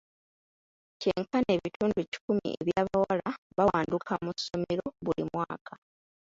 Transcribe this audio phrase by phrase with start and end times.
[1.01, 5.73] Kyenkana ebitundu kikumi eby'abawala bawanduka mu ssomero buli mwaka.